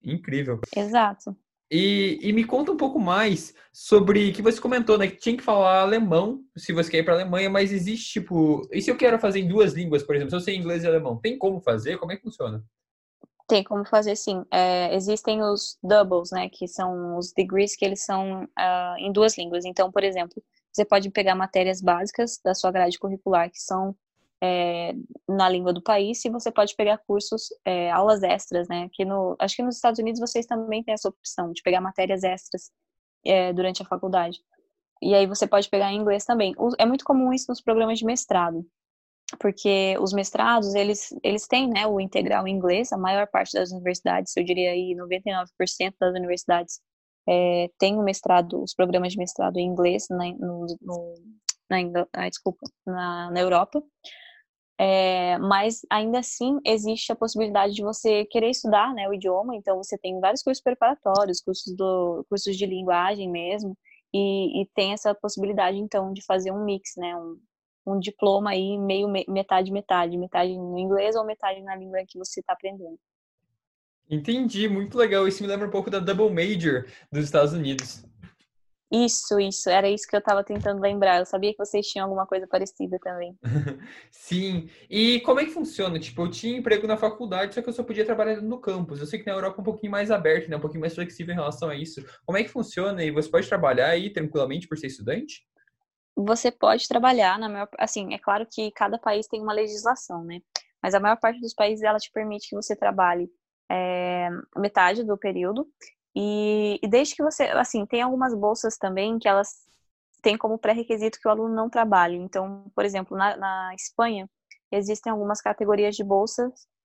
Incrível. 0.02 0.58
Exato. 0.74 1.36
E, 1.70 2.18
e, 2.22 2.32
me 2.32 2.42
conta 2.42 2.72
um 2.72 2.78
pouco 2.78 2.98
mais 2.98 3.54
sobre 3.70 4.32
que 4.32 4.40
você 4.40 4.58
comentou, 4.58 4.96
né? 4.96 5.08
Que 5.08 5.18
tinha 5.18 5.36
que 5.36 5.42
falar 5.42 5.82
alemão 5.82 6.42
se 6.56 6.72
você 6.72 6.90
quer 6.90 6.98
ir 7.00 7.04
para 7.04 7.12
a 7.12 7.20
Alemanha, 7.20 7.50
mas 7.50 7.70
existe 7.70 8.14
tipo. 8.14 8.66
E 8.72 8.80
se 8.80 8.90
eu 8.90 8.96
quero 8.96 9.18
fazer 9.18 9.40
em 9.40 9.46
duas 9.46 9.74
línguas, 9.74 10.02
por 10.02 10.16
exemplo, 10.16 10.30
se 10.30 10.36
eu 10.36 10.40
sei 10.40 10.56
inglês 10.56 10.84
e 10.84 10.86
alemão, 10.86 11.18
tem 11.18 11.36
como 11.36 11.60
fazer? 11.60 11.98
Como 11.98 12.12
é 12.12 12.16
que 12.16 12.22
funciona? 12.22 12.64
Tem 13.50 13.64
como 13.64 13.84
fazer 13.84 14.14
sim. 14.14 14.44
É, 14.48 14.94
existem 14.94 15.42
os 15.42 15.76
doubles, 15.82 16.30
né, 16.30 16.48
que 16.48 16.68
são 16.68 17.18
os 17.18 17.32
degrees 17.32 17.74
que 17.74 17.84
eles 17.84 18.04
são 18.04 18.44
uh, 18.44 18.96
em 18.96 19.10
duas 19.10 19.36
línguas. 19.36 19.64
Então, 19.64 19.90
por 19.90 20.04
exemplo, 20.04 20.40
você 20.72 20.84
pode 20.84 21.10
pegar 21.10 21.34
matérias 21.34 21.80
básicas 21.82 22.38
da 22.44 22.54
sua 22.54 22.70
grade 22.70 22.96
curricular 22.96 23.50
que 23.50 23.58
são 23.58 23.96
é, 24.40 24.94
na 25.28 25.48
língua 25.48 25.72
do 25.72 25.82
país 25.82 26.24
e 26.24 26.30
você 26.30 26.52
pode 26.52 26.76
pegar 26.76 26.98
cursos, 26.98 27.48
é, 27.64 27.90
aulas 27.90 28.22
extras, 28.22 28.68
né? 28.68 28.88
Que 28.92 29.04
no, 29.04 29.34
acho 29.40 29.56
que 29.56 29.62
nos 29.64 29.74
Estados 29.74 29.98
Unidos 29.98 30.20
vocês 30.20 30.46
também 30.46 30.84
têm 30.84 30.94
essa 30.94 31.08
opção 31.08 31.50
de 31.52 31.60
pegar 31.60 31.80
matérias 31.80 32.22
extras 32.22 32.70
é, 33.26 33.52
durante 33.52 33.82
a 33.82 33.84
faculdade. 33.84 34.40
E 35.02 35.12
aí 35.12 35.26
você 35.26 35.44
pode 35.44 35.68
pegar 35.68 35.92
em 35.92 35.96
inglês 35.96 36.24
também. 36.24 36.54
É 36.78 36.86
muito 36.86 37.04
comum 37.04 37.32
isso 37.32 37.46
nos 37.48 37.60
programas 37.60 37.98
de 37.98 38.04
mestrado 38.04 38.64
porque 39.38 39.96
os 40.00 40.12
mestrados, 40.12 40.74
eles, 40.74 41.14
eles 41.22 41.46
têm 41.46 41.68
né, 41.68 41.86
o 41.86 42.00
integral 42.00 42.46
em 42.46 42.54
inglês, 42.54 42.92
a 42.92 42.98
maior 42.98 43.26
parte 43.26 43.52
das 43.52 43.70
universidades, 43.70 44.36
eu 44.36 44.44
diria 44.44 44.70
aí 44.70 44.94
99% 44.96 45.94
das 45.98 46.14
universidades 46.14 46.80
é, 47.28 47.70
tem 47.78 47.96
o 47.98 48.02
mestrado, 48.02 48.62
os 48.62 48.74
programas 48.74 49.12
de 49.12 49.18
mestrado 49.18 49.56
em 49.58 49.66
inglês 49.66 50.06
na, 50.10 50.24
no, 50.34 50.66
no, 50.80 51.14
na, 51.68 52.28
desculpa, 52.28 52.66
na, 52.86 53.30
na 53.30 53.40
Europa, 53.40 53.82
é, 54.78 55.38
mas 55.38 55.82
ainda 55.90 56.20
assim 56.20 56.58
existe 56.64 57.12
a 57.12 57.16
possibilidade 57.16 57.74
de 57.74 57.82
você 57.82 58.24
querer 58.24 58.48
estudar 58.48 58.94
né, 58.94 59.08
o 59.08 59.14
idioma, 59.14 59.54
então 59.54 59.76
você 59.76 59.98
tem 59.98 60.18
vários 60.18 60.42
cursos 60.42 60.62
preparatórios, 60.62 61.40
cursos, 61.40 61.76
do, 61.76 62.24
cursos 62.28 62.56
de 62.56 62.66
linguagem 62.66 63.30
mesmo, 63.30 63.76
e, 64.12 64.62
e 64.62 64.66
tem 64.74 64.92
essa 64.92 65.14
possibilidade 65.14 65.76
então 65.76 66.12
de 66.12 66.24
fazer 66.24 66.50
um 66.50 66.64
mix, 66.64 66.94
né, 66.96 67.14
um, 67.14 67.38
um 67.86 67.98
diploma 67.98 68.50
aí 68.50 68.78
meio 68.78 69.08
metade 69.28 69.72
metade, 69.72 70.16
metade 70.18 70.56
no 70.56 70.78
inglês 70.78 71.16
ou 71.16 71.24
metade 71.24 71.62
na 71.62 71.76
língua 71.76 72.04
que 72.06 72.18
você 72.18 72.40
está 72.40 72.52
aprendendo. 72.52 72.98
Entendi, 74.08 74.68
muito 74.68 74.98
legal. 74.98 75.28
Isso 75.28 75.42
me 75.42 75.48
lembra 75.48 75.68
um 75.68 75.70
pouco 75.70 75.88
da 75.88 76.00
Double 76.00 76.30
Major 76.30 76.84
dos 77.12 77.24
Estados 77.24 77.52
Unidos. 77.52 78.04
Isso, 78.92 79.38
isso, 79.38 79.70
era 79.70 79.88
isso 79.88 80.04
que 80.08 80.16
eu 80.16 80.18
estava 80.18 80.42
tentando 80.42 80.80
lembrar. 80.80 81.20
Eu 81.20 81.24
sabia 81.24 81.52
que 81.52 81.58
vocês 81.58 81.86
tinham 81.86 82.06
alguma 82.06 82.26
coisa 82.26 82.44
parecida 82.48 82.98
também. 82.98 83.38
Sim. 84.10 84.68
E 84.90 85.20
como 85.20 85.38
é 85.38 85.44
que 85.44 85.52
funciona? 85.52 85.96
Tipo, 86.00 86.22
eu 86.22 86.30
tinha 86.30 86.58
emprego 86.58 86.88
na 86.88 86.96
faculdade, 86.96 87.54
só 87.54 87.62
que 87.62 87.68
eu 87.68 87.72
só 87.72 87.84
podia 87.84 88.04
trabalhar 88.04 88.42
no 88.42 88.58
campus. 88.58 88.98
Eu 88.98 89.06
sei 89.06 89.20
que 89.20 89.26
na 89.26 89.32
Europa 89.32 89.58
é 89.58 89.60
um 89.60 89.64
pouquinho 89.64 89.92
mais 89.92 90.10
aberto, 90.10 90.50
né? 90.50 90.56
Um 90.56 90.60
pouquinho 90.60 90.80
mais 90.80 90.96
flexível 90.96 91.32
em 91.32 91.36
relação 91.36 91.68
a 91.68 91.76
isso. 91.76 92.04
Como 92.26 92.36
é 92.36 92.42
que 92.42 92.50
funciona? 92.50 93.04
E 93.04 93.12
você 93.12 93.30
pode 93.30 93.48
trabalhar 93.48 93.90
aí 93.90 94.10
tranquilamente 94.10 94.66
por 94.66 94.76
ser 94.76 94.88
estudante? 94.88 95.46
Você 96.24 96.50
pode 96.50 96.88
trabalhar 96.88 97.38
na 97.38 97.48
maior, 97.48 97.68
assim, 97.78 98.14
é 98.14 98.18
claro 98.18 98.46
que 98.46 98.70
cada 98.72 98.98
país 98.98 99.26
tem 99.26 99.40
uma 99.40 99.52
legislação, 99.52 100.24
né? 100.24 100.40
Mas 100.82 100.94
a 100.94 101.00
maior 101.00 101.16
parte 101.16 101.40
dos 101.40 101.54
países 101.54 101.82
ela 101.82 101.98
te 101.98 102.10
permite 102.12 102.48
que 102.48 102.56
você 102.56 102.74
trabalhe 102.74 103.30
é, 103.70 104.28
metade 104.56 105.04
do 105.04 105.16
período 105.16 105.68
e, 106.14 106.78
e, 106.82 106.88
desde 106.88 107.14
que 107.14 107.22
você, 107.22 107.44
assim, 107.44 107.86
tem 107.86 108.02
algumas 108.02 108.34
bolsas 108.34 108.76
também 108.76 109.18
que 109.18 109.28
elas 109.28 109.68
tem 110.22 110.36
como 110.36 110.58
pré-requisito 110.58 111.18
que 111.18 111.26
o 111.28 111.30
aluno 111.30 111.54
não 111.54 111.70
trabalhe. 111.70 112.16
Então, 112.16 112.70
por 112.74 112.84
exemplo, 112.84 113.16
na, 113.16 113.36
na 113.36 113.74
Espanha, 113.74 114.28
existem 114.70 115.10
algumas 115.10 115.40
categorias 115.40 115.96
de 115.96 116.04
bolsas 116.04 116.52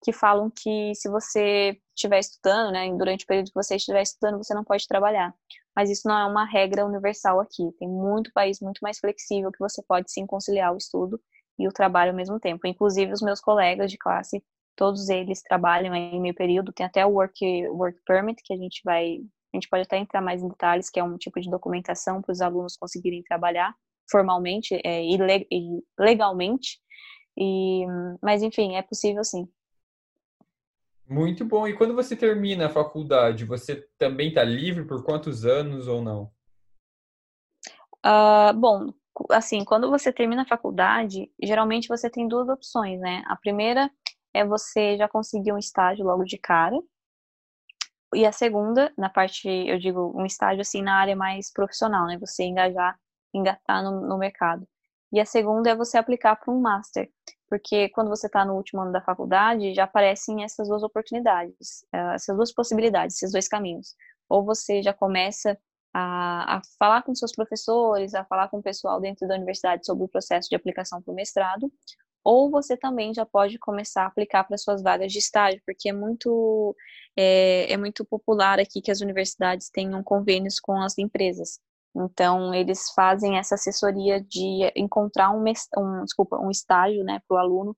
que 0.02 0.12
falam 0.12 0.50
que 0.50 0.94
se 0.94 1.08
você 1.10 1.78
estiver 1.94 2.18
estudando, 2.18 2.72
né, 2.72 2.90
durante 2.96 3.24
o 3.24 3.26
período 3.26 3.48
que 3.48 3.54
você 3.54 3.76
estiver 3.76 4.02
estudando, 4.02 4.38
você 4.38 4.54
não 4.54 4.64
pode 4.64 4.86
trabalhar. 4.88 5.34
Mas 5.80 5.88
isso 5.88 6.06
não 6.06 6.18
é 6.18 6.26
uma 6.26 6.44
regra 6.44 6.84
universal 6.84 7.40
aqui. 7.40 7.72
Tem 7.78 7.88
muito 7.88 8.30
país 8.34 8.60
muito 8.60 8.80
mais 8.82 8.98
flexível 8.98 9.50
que 9.50 9.58
você 9.58 9.82
pode 9.82 10.12
sim 10.12 10.26
conciliar 10.26 10.74
o 10.74 10.76
estudo 10.76 11.18
e 11.58 11.66
o 11.66 11.72
trabalho 11.72 12.10
ao 12.10 12.16
mesmo 12.16 12.38
tempo. 12.38 12.66
Inclusive 12.66 13.10
os 13.10 13.22
meus 13.22 13.40
colegas 13.40 13.90
de 13.90 13.96
classe, 13.96 14.44
todos 14.76 15.08
eles 15.08 15.40
trabalham 15.42 15.94
em 15.94 16.20
meio 16.20 16.34
período. 16.34 16.70
Tem 16.70 16.84
até 16.84 17.06
o 17.06 17.12
work 17.12 17.66
work 17.70 17.98
permit 18.04 18.42
que 18.44 18.52
a 18.52 18.58
gente 18.58 18.82
vai, 18.84 19.20
a 19.54 19.56
gente 19.56 19.70
pode 19.70 19.84
até 19.84 19.96
entrar 19.96 20.20
mais 20.20 20.42
em 20.42 20.48
detalhes, 20.48 20.90
que 20.90 21.00
é 21.00 21.02
um 21.02 21.16
tipo 21.16 21.40
de 21.40 21.48
documentação 21.48 22.20
para 22.20 22.32
os 22.32 22.42
alunos 22.42 22.76
conseguirem 22.76 23.22
trabalhar 23.22 23.74
formalmente 24.10 24.78
é, 24.84 25.02
e 25.02 25.16
legalmente. 25.98 26.78
E, 27.38 27.86
mas 28.22 28.42
enfim, 28.42 28.76
é 28.76 28.82
possível 28.82 29.24
sim. 29.24 29.48
Muito 31.10 31.44
bom. 31.44 31.66
E 31.66 31.76
quando 31.76 31.92
você 31.92 32.14
termina 32.14 32.66
a 32.66 32.70
faculdade, 32.70 33.44
você 33.44 33.84
também 33.98 34.28
está 34.28 34.44
livre 34.44 34.84
por 34.84 35.04
quantos 35.04 35.44
anos 35.44 35.88
ou 35.88 36.00
não? 36.00 36.30
Uh, 38.06 38.54
bom, 38.54 38.92
assim, 39.32 39.64
quando 39.64 39.90
você 39.90 40.12
termina 40.12 40.42
a 40.42 40.46
faculdade, 40.46 41.28
geralmente 41.42 41.88
você 41.88 42.08
tem 42.08 42.28
duas 42.28 42.48
opções, 42.48 43.00
né? 43.00 43.24
A 43.26 43.34
primeira 43.34 43.90
é 44.32 44.44
você 44.44 44.96
já 44.96 45.08
conseguir 45.08 45.52
um 45.52 45.58
estágio 45.58 46.06
logo 46.06 46.22
de 46.22 46.38
cara. 46.38 46.80
E 48.14 48.24
a 48.24 48.30
segunda, 48.30 48.92
na 48.96 49.10
parte, 49.10 49.48
eu 49.48 49.80
digo, 49.80 50.12
um 50.16 50.24
estágio 50.24 50.60
assim 50.60 50.80
na 50.80 50.94
área 50.94 51.16
mais 51.16 51.52
profissional, 51.52 52.06
né? 52.06 52.18
Você 52.18 52.44
engajar, 52.44 52.96
engatar 53.34 53.82
no, 53.82 54.00
no 54.06 54.16
mercado. 54.16 54.64
E 55.12 55.18
a 55.18 55.26
segunda 55.26 55.70
é 55.70 55.74
você 55.74 55.98
aplicar 55.98 56.36
para 56.36 56.54
um 56.54 56.60
master 56.60 57.10
porque 57.50 57.88
quando 57.90 58.08
você 58.08 58.28
está 58.28 58.44
no 58.44 58.54
último 58.54 58.80
ano 58.80 58.92
da 58.92 59.02
faculdade, 59.02 59.74
já 59.74 59.84
aparecem 59.84 60.44
essas 60.44 60.68
duas 60.68 60.84
oportunidades, 60.84 61.84
eh, 61.92 62.14
essas 62.14 62.36
duas 62.36 62.52
possibilidades, 62.52 63.16
esses 63.16 63.32
dois 63.32 63.48
caminhos. 63.48 63.96
Ou 64.28 64.44
você 64.44 64.80
já 64.82 64.94
começa 64.94 65.58
a, 65.92 66.58
a 66.58 66.62
falar 66.78 67.02
com 67.02 67.14
seus 67.14 67.32
professores, 67.32 68.14
a 68.14 68.24
falar 68.24 68.48
com 68.48 68.58
o 68.58 68.62
pessoal 68.62 69.00
dentro 69.00 69.26
da 69.26 69.34
universidade 69.34 69.84
sobre 69.84 70.04
o 70.04 70.08
processo 70.08 70.48
de 70.48 70.54
aplicação 70.54 71.02
para 71.02 71.12
o 71.12 71.14
mestrado, 71.14 71.70
ou 72.22 72.50
você 72.50 72.76
também 72.76 73.12
já 73.12 73.26
pode 73.26 73.58
começar 73.58 74.04
a 74.04 74.06
aplicar 74.06 74.44
para 74.44 74.56
suas 74.56 74.82
vagas 74.82 75.12
de 75.12 75.18
estágio, 75.18 75.60
porque 75.66 75.88
é 75.88 75.92
muito, 75.92 76.76
é, 77.16 77.72
é 77.72 77.76
muito 77.76 78.04
popular 78.04 78.60
aqui 78.60 78.80
que 78.80 78.90
as 78.90 79.00
universidades 79.00 79.70
tenham 79.70 80.02
convênios 80.04 80.60
com 80.60 80.80
as 80.80 80.98
empresas. 80.98 81.58
Então, 81.94 82.54
eles 82.54 82.90
fazem 82.94 83.38
essa 83.38 83.56
assessoria 83.56 84.20
de 84.20 84.70
encontrar 84.76 85.30
um, 85.32 85.42
um, 85.42 86.04
desculpa, 86.04 86.38
um 86.38 86.50
estágio 86.50 87.02
né, 87.04 87.20
para 87.26 87.34
o 87.34 87.38
aluno 87.38 87.76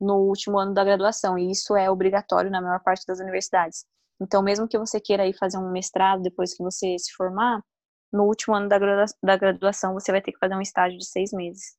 no 0.00 0.16
último 0.16 0.58
ano 0.58 0.74
da 0.74 0.84
graduação, 0.84 1.38
e 1.38 1.50
isso 1.50 1.74
é 1.74 1.90
obrigatório 1.90 2.50
na 2.50 2.60
maior 2.60 2.80
parte 2.80 3.06
das 3.06 3.18
universidades. 3.18 3.86
Então, 4.20 4.42
mesmo 4.42 4.68
que 4.68 4.78
você 4.78 5.00
queira 5.00 5.26
ir 5.26 5.36
fazer 5.36 5.58
um 5.58 5.70
mestrado 5.70 6.22
depois 6.22 6.54
que 6.54 6.62
você 6.62 6.98
se 6.98 7.12
formar, 7.12 7.62
no 8.12 8.24
último 8.24 8.54
ano 8.54 8.68
da, 8.68 8.78
gradua 8.78 9.04
da 9.22 9.36
graduação 9.36 9.94
você 9.94 10.12
vai 10.12 10.22
ter 10.22 10.32
que 10.32 10.38
fazer 10.38 10.54
um 10.54 10.60
estágio 10.60 10.98
de 10.98 11.06
seis 11.06 11.32
meses. 11.32 11.76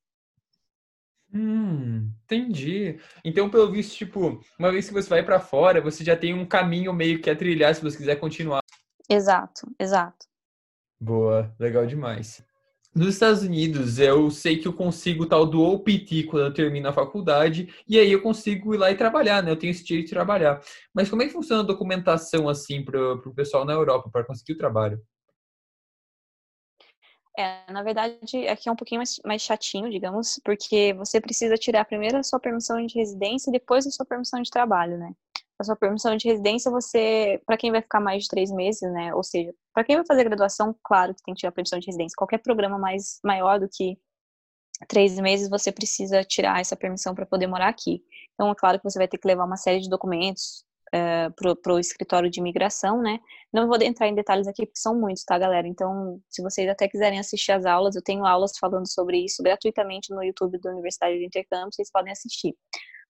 Hum, 1.34 2.12
entendi. 2.24 3.00
Então, 3.24 3.50
pelo 3.50 3.72
visto, 3.72 3.96
tipo, 3.96 4.40
uma 4.58 4.72
vez 4.72 4.88
que 4.88 4.94
você 4.94 5.10
vai 5.10 5.24
para 5.24 5.40
fora, 5.40 5.82
você 5.82 6.04
já 6.04 6.16
tem 6.16 6.34
um 6.34 6.46
caminho 6.46 6.94
meio 6.94 7.22
que 7.22 7.30
a 7.30 7.36
trilhar 7.36 7.74
se 7.76 7.82
você 7.82 7.98
quiser 7.98 8.16
continuar. 8.16 8.62
Exato, 9.10 9.68
exato. 9.80 10.27
Boa, 11.00 11.54
legal 11.60 11.86
demais. 11.86 12.44
Nos 12.96 13.10
Estados 13.10 13.44
Unidos, 13.44 14.00
eu 14.00 14.32
sei 14.32 14.58
que 14.58 14.68
eu 14.68 14.74
consigo 14.74 15.28
tal 15.28 15.46
do 15.46 15.62
OPT 15.62 16.24
quando 16.24 16.46
eu 16.46 16.54
termino 16.54 16.90
a 16.90 16.94
faculdade, 16.94 17.72
e 17.88 18.00
aí 18.00 18.12
eu 18.12 18.24
consigo 18.24 18.74
ir 18.74 18.78
lá 18.78 18.92
e 18.92 18.98
trabalhar, 18.98 19.44
né? 19.44 19.52
Eu 19.52 19.56
tenho 19.56 19.70
esse 19.70 19.84
direito 19.84 20.08
de 20.08 20.14
trabalhar. 20.14 20.60
Mas 20.92 21.08
como 21.08 21.22
é 21.22 21.28
que 21.28 21.34
funciona 21.34 21.62
a 21.62 21.66
documentação, 21.66 22.50
assim, 22.50 22.84
para 22.84 23.14
o 23.14 23.36
pessoal 23.36 23.66
na 23.66 23.74
Europa, 23.74 24.10
para 24.12 24.26
conseguir 24.26 24.54
o 24.54 24.58
trabalho? 24.58 25.00
É, 27.38 27.72
na 27.72 27.84
verdade, 27.84 28.48
aqui 28.48 28.68
é 28.68 28.72
um 28.72 28.76
pouquinho 28.76 28.98
mais, 28.98 29.20
mais 29.24 29.44
chatinho, 29.44 29.92
digamos, 29.92 30.42
porque 30.44 30.92
você 30.96 31.22
precisa 31.22 31.56
tirar 31.56 31.86
primeiro 31.86 32.18
a 32.18 32.24
sua 32.24 32.40
permissão 32.40 32.84
de 32.84 32.98
residência 32.98 33.52
e 33.52 33.54
depois 33.54 33.86
a 33.86 33.92
sua 33.92 34.08
permissão 34.08 34.42
de 34.42 34.50
trabalho, 34.50 34.98
né? 34.98 35.14
A 35.60 35.64
sua 35.64 35.76
permissão 35.76 36.16
de 36.16 36.28
residência, 36.28 36.70
você, 36.70 37.42
para 37.46 37.58
quem 37.58 37.72
vai 37.72 37.82
ficar 37.82 38.00
mais 38.00 38.24
de 38.24 38.30
três 38.30 38.52
meses, 38.52 38.82
né? 38.92 39.14
Ou 39.16 39.24
seja, 39.24 39.54
para 39.74 39.84
quem 39.84 39.96
vai 39.96 40.06
fazer 40.06 40.24
graduação, 40.24 40.76
claro 40.84 41.16
que 41.16 41.24
tem 41.24 41.34
que 41.34 41.40
tirar 41.40 41.50
a 41.50 41.54
permissão 41.54 41.80
de 41.80 41.88
residência. 41.88 42.16
Qualquer 42.16 42.40
programa 42.40 42.78
mais 42.78 43.20
maior 43.24 43.60
do 43.60 43.68
que 43.68 43.98
três 44.88 45.18
meses, 45.20 45.50
você 45.50 45.72
precisa 45.72 46.24
tirar 46.24 46.60
essa 46.60 46.76
permissão 46.76 47.16
para 47.16 47.26
poder 47.26 47.48
morar 47.48 47.70
aqui. 47.70 48.04
Então, 48.34 48.52
é 48.52 48.56
claro 48.56 48.78
que 48.78 48.84
você 48.84 49.00
vai 49.00 49.08
ter 49.08 49.18
que 49.18 49.28
levar 49.28 49.46
uma 49.46 49.58
série 49.58 49.80
de 49.80 49.90
documentos 49.90 50.64
é, 50.94 51.30
para 51.32 51.74
o 51.74 51.80
escritório 51.80 52.30
de 52.30 52.40
imigração, 52.40 53.02
né? 53.02 53.20
Não 53.52 53.68
vou 53.68 53.82
entrar 53.82 54.08
em 54.08 54.16
detalhes 54.16 54.48
aqui, 54.48 54.66
porque 54.66 54.80
são 54.80 54.96
muitos, 55.00 55.24
tá, 55.24 55.38
galera? 55.38 55.68
Então, 55.68 56.22
se 56.30 56.42
vocês 56.42 56.70
até 56.70 56.88
quiserem 56.88 57.20
assistir 57.20 57.52
as 57.52 57.66
aulas, 57.66 57.96
eu 57.96 58.02
tenho 58.04 58.26
aulas 58.26 58.58
falando 58.60 58.88
sobre 58.88 59.24
isso 59.24 59.42
gratuitamente 59.42 60.14
no 60.14 60.24
YouTube 60.24 60.60
da 60.60 60.72
Universidade 60.72 61.18
de 61.18 61.26
Intercâmbio, 61.26 61.74
vocês 61.74 61.92
podem 61.92 62.12
assistir. 62.12 62.56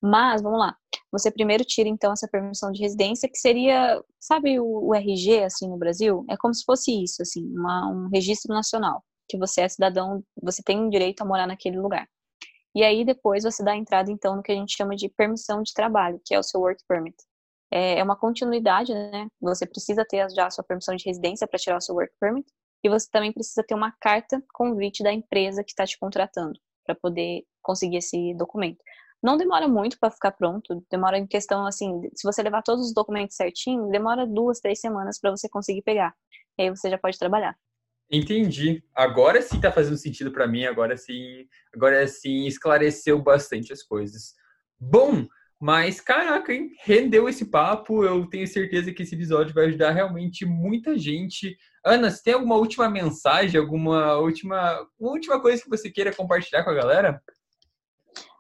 Mas, 0.02 0.42
vamos 0.42 0.60
lá, 0.60 0.76
você 1.12 1.32
primeiro 1.32 1.64
tira 1.64 1.88
então 1.88 2.12
essa 2.12 2.28
permissão 2.28 2.72
de 2.72 2.82
residência, 2.82 3.30
que 3.30 3.38
seria, 3.38 4.02
sabe 4.20 4.60
o, 4.60 4.90
o 4.90 4.96
RG, 4.96 5.44
assim, 5.44 5.70
no 5.70 5.78
Brasil? 5.78 6.26
É 6.30 6.36
como 6.38 6.54
se 6.54 6.64
fosse 6.66 6.92
isso, 7.04 7.22
assim, 7.22 7.46
uma, 7.56 7.90
um 7.90 8.10
registro 8.10 8.54
nacional, 8.54 9.04
que 9.30 9.38
você 9.38 9.62
é 9.62 9.70
cidadão, 9.70 10.24
você 10.42 10.62
tem 10.64 10.90
direito 10.90 11.22
a 11.22 11.26
morar 11.26 11.48
naquele 11.48 11.80
lugar. 11.80 12.08
E 12.76 12.84
aí 12.84 13.04
depois 13.04 13.44
você 13.44 13.64
dá 13.64 13.76
entrada 13.76 14.12
então 14.12 14.36
no 14.36 14.44
que 14.44 14.52
a 14.52 14.56
gente 14.56 14.76
chama 14.76 14.96
de 14.96 15.10
permissão 15.10 15.64
de 15.64 15.74
trabalho, 15.74 16.22
que 16.24 16.36
é 16.36 16.40
o 16.40 16.44
seu 16.44 16.60
work 16.62 16.84
permit. 16.88 17.16
É, 17.72 18.00
é 18.00 18.04
uma 18.04 18.16
continuidade, 18.16 18.94
né? 18.94 19.28
Você 19.42 19.66
precisa 19.66 20.06
ter 20.08 20.30
já 20.30 20.48
a 20.48 20.52
sua 20.52 20.64
permissão 20.64 20.96
de 20.96 21.06
residência 21.06 21.48
para 21.48 21.60
tirar 21.60 21.78
o 21.78 21.82
seu 21.82 21.96
work 21.96 22.14
permit, 22.20 22.48
e 22.84 22.90
você 22.90 23.10
também 23.12 23.34
precisa 23.34 23.64
ter 23.64 23.74
uma 23.74 23.92
carta 24.00 24.42
convite 24.54 25.04
da 25.04 25.12
empresa 25.12 25.64
que 25.64 25.72
está 25.72 25.86
te 25.86 25.98
contratando 25.98 26.60
para 26.86 26.96
poder 26.96 27.44
conseguir 27.62 27.98
esse 27.98 28.34
documento. 28.36 28.78
Não 29.22 29.38
demora 29.38 29.68
muito 29.68 29.98
para 30.00 30.12
ficar 30.12 30.32
pronto, 30.32 30.86
demora 30.92 31.18
em 31.18 31.26
questão 31.26 31.66
assim, 31.66 32.02
se 32.16 32.24
você 32.24 32.44
levar 32.44 32.62
todos 32.62 32.88
os 32.88 32.94
documentos 32.94 33.36
certinho, 33.36 33.90
demora 33.90 34.28
duas, 34.28 34.60
três 34.60 34.80
semanas 34.80 35.20
para 35.20 35.32
você 35.32 35.50
conseguir 35.50 35.82
pegar. 35.82 36.14
E 36.58 36.64
aí 36.64 36.70
você 36.70 36.90
já 36.90 36.98
pode 36.98 37.18
trabalhar. 37.18 37.56
Entendi. 38.10 38.84
Agora 38.96 39.42
sim 39.42 39.60
tá 39.60 39.72
fazendo 39.72 39.98
sentido 39.98 40.32
para 40.32 40.48
mim, 40.48 40.66
agora 40.66 40.96
sim, 40.96 41.46
agora 41.74 42.08
sim 42.08 42.46
esclareceu 42.46 43.22
bastante 43.22 43.74
as 43.74 43.84
coisas. 43.84 44.34
Bom, 44.80 45.28
mas 45.60 46.00
caraca, 46.00 46.54
hein? 46.54 46.72
Rendeu 46.84 47.28
esse 47.28 47.50
papo. 47.50 48.04
Eu 48.04 48.28
tenho 48.30 48.48
certeza 48.48 48.94
que 48.94 49.04
esse 49.04 49.16
episódio 49.16 49.54
vai 49.54 49.66
ajudar 49.66 49.92
realmente 49.92 50.46
muita 50.46 50.98
gente. 50.98 51.58
Ana, 51.84 52.12
você 52.12 52.24
tem 52.24 52.34
alguma 52.36 52.56
última 52.56 52.90
mensagem, 52.90 53.60
alguma 53.60 54.18
última, 54.18 54.88
última 55.00 55.42
coisa 55.42 55.62
que 55.62 55.70
você 55.70 55.90
queira 55.90 56.14
compartilhar 56.16 56.64
com 56.64 56.70
a 56.70 56.76
galera? 56.76 57.22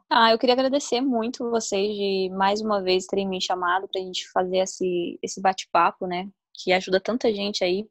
Ah, 0.09 0.31
eu 0.31 0.39
queria 0.39 0.53
agradecer 0.53 1.01
muito 1.01 1.49
vocês 1.49 1.93
de 1.93 2.29
mais 2.33 2.61
uma 2.61 2.81
vez 2.81 3.05
terem 3.05 3.27
me 3.27 3.41
chamado 3.41 3.87
para 3.89 3.99
a 3.99 4.03
gente 4.03 4.29
fazer 4.31 4.59
esse, 4.59 5.19
esse 5.21 5.41
bate-papo, 5.41 6.07
né? 6.07 6.29
Que 6.53 6.71
ajuda 6.71 6.99
tanta 6.99 7.33
gente 7.33 7.61
aí 7.63 7.85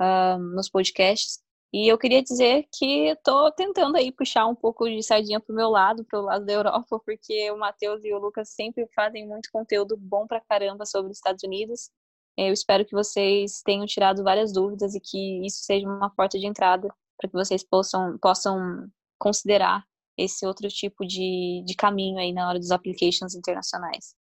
uh, 0.00 0.38
nos 0.54 0.68
podcasts. 0.68 1.40
E 1.72 1.88
eu 1.88 1.98
queria 1.98 2.22
dizer 2.22 2.66
que 2.72 3.08
estou 3.08 3.50
tentando 3.50 3.96
aí 3.96 4.12
puxar 4.12 4.46
um 4.46 4.54
pouco 4.54 4.88
de 4.88 5.02
sardinha 5.02 5.40
pro 5.40 5.54
meu 5.54 5.68
lado, 5.68 6.04
pro 6.04 6.22
lado 6.22 6.44
da 6.46 6.52
Europa, 6.52 7.00
porque 7.04 7.50
o 7.50 7.58
Matheus 7.58 8.00
e 8.04 8.12
o 8.14 8.18
Lucas 8.18 8.50
sempre 8.50 8.86
fazem 8.94 9.26
muito 9.26 9.50
conteúdo 9.50 9.96
bom 9.96 10.24
pra 10.26 10.40
caramba 10.40 10.86
sobre 10.86 11.10
os 11.10 11.18
Estados 11.18 11.42
Unidos. 11.42 11.90
Eu 12.36 12.52
espero 12.52 12.84
que 12.84 12.92
vocês 12.92 13.60
tenham 13.64 13.86
tirado 13.86 14.22
várias 14.22 14.52
dúvidas 14.52 14.94
e 14.94 15.00
que 15.00 15.44
isso 15.44 15.64
seja 15.64 15.88
uma 15.88 16.10
porta 16.10 16.38
de 16.38 16.46
entrada 16.46 16.88
para 17.18 17.28
que 17.28 17.34
vocês 17.34 17.64
possam, 17.64 18.16
possam 18.18 18.88
considerar 19.18 19.84
esse 20.16 20.46
outro 20.46 20.68
tipo 20.68 21.06
de, 21.06 21.62
de 21.64 21.74
caminho 21.74 22.18
aí 22.18 22.32
na 22.32 22.48
hora 22.48 22.58
dos 22.58 22.70
applications 22.70 23.34
internacionais. 23.34 24.14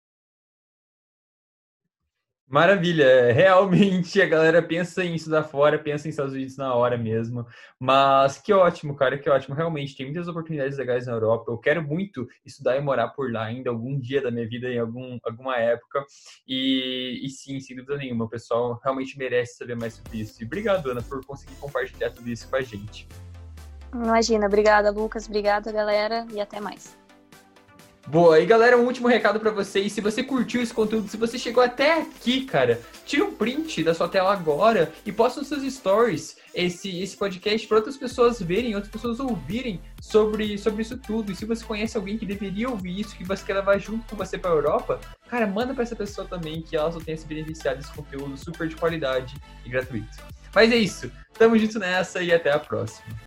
Maravilha, 2.48 3.04
é, 3.04 3.32
realmente 3.32 4.22
a 4.22 4.26
galera 4.28 4.62
pensa 4.62 5.04
em 5.04 5.16
estudar 5.16 5.44
fora, 5.44 5.80
pensa 5.80 6.08
em 6.08 6.12
Estados 6.12 6.34
Unidos 6.36 6.56
na 6.58 6.76
hora 6.76 6.96
mesmo. 6.96 7.44
Mas 7.80 8.38
que 8.38 8.54
ótimo, 8.54 8.96
cara, 8.96 9.18
que 9.18 9.28
ótimo. 9.28 9.56
Realmente 9.56 9.98
tem 9.98 10.06
muitas 10.06 10.28
oportunidades 10.28 10.78
legais 10.78 11.08
na 11.08 11.14
Europa. 11.14 11.52
Eu 11.52 11.58
quero 11.58 11.82
muito 11.82 12.28
estudar 12.46 12.78
e 12.78 12.82
morar 12.82 13.10
por 13.10 13.32
lá 13.32 13.46
ainda 13.46 13.72
algum 13.72 14.00
dia 14.00 14.22
da 14.22 14.30
minha 14.30 14.48
vida, 14.48 14.70
em 14.70 14.78
algum, 14.78 15.18
alguma 15.24 15.58
época. 15.58 16.06
E, 16.48 17.20
e 17.24 17.30
sim, 17.30 17.60
sem 17.60 17.76
dúvida 17.76 17.98
nenhuma, 17.98 18.26
o 18.26 18.30
pessoal 18.30 18.80
realmente 18.84 19.18
merece 19.18 19.58
saber 19.58 19.76
mais 19.76 19.96
sobre 19.96 20.20
isso. 20.20 20.42
E 20.44 20.46
obrigado, 20.46 20.92
Ana, 20.92 21.02
por 21.02 21.26
conseguir 21.26 21.56
compartilhar 21.56 22.12
tudo 22.12 22.30
isso 22.30 22.48
com 22.48 22.58
a 22.58 22.62
gente. 22.62 23.08
Imagina, 24.04 24.48
obrigada, 24.48 24.92
Lucas, 24.92 25.26
obrigada, 25.26 25.72
galera, 25.72 26.28
e 26.32 26.42
até 26.42 26.60
mais. 26.60 26.98
Boa, 28.08 28.40
e 28.40 28.46
galera, 28.46 28.78
um 28.78 28.86
último 28.86 29.08
recado 29.08 29.40
para 29.40 29.50
vocês. 29.50 29.92
Se 29.92 30.00
você 30.00 30.22
curtiu 30.22 30.62
esse 30.62 30.72
conteúdo, 30.72 31.10
se 31.10 31.18
você 31.18 31.40
chegou 31.40 31.64
até 31.64 32.02
aqui, 32.02 32.46
cara, 32.46 32.80
tira 33.04 33.26
um 33.26 33.34
print 33.34 33.84
da 33.84 33.96
sua 33.96 34.08
tela 34.08 34.32
agora 34.32 34.94
e 35.04 35.12
posta 35.12 35.40
nos 35.40 35.50
seus 35.50 35.64
stories 35.74 36.38
esse, 36.54 37.02
esse 37.02 37.18
podcast 37.18 37.68
para 37.68 37.78
outras 37.78 37.98
pessoas 37.98 38.40
verem, 38.40 38.76
outras 38.76 38.92
pessoas 38.92 39.20
ouvirem 39.20 39.82
sobre, 40.00 40.56
sobre 40.60 40.84
isso 40.84 40.98
tudo. 41.00 41.32
E 41.32 41.36
se 41.36 41.46
você 41.46 41.66
conhece 41.66 41.98
alguém 41.98 42.16
que 42.16 42.28
deveria 42.28 42.70
ouvir 42.70 43.00
isso, 43.00 43.16
que 43.16 43.24
você 43.24 43.44
quer 43.44 43.56
levar 43.56 43.80
junto 43.80 44.06
com 44.08 44.16
você 44.16 44.38
para 44.38 44.52
Europa, 44.52 45.00
cara, 45.28 45.48
manda 45.48 45.74
para 45.74 45.82
essa 45.82 45.96
pessoa 45.96 46.28
também 46.28 46.62
que 46.62 46.76
ela 46.76 46.92
só 46.92 47.00
tenha 47.00 47.18
se 47.18 47.26
beneficiado 47.26 47.78
desse 47.78 47.92
conteúdo 47.92 48.38
super 48.38 48.68
de 48.68 48.76
qualidade 48.76 49.36
e 49.66 49.70
gratuito. 49.70 50.16
Mas 50.54 50.72
é 50.72 50.76
isso. 50.76 51.12
Tamo 51.34 51.58
junto 51.58 51.80
nessa 51.80 52.22
e 52.22 52.32
até 52.32 52.52
a 52.52 52.60
próxima. 52.60 53.16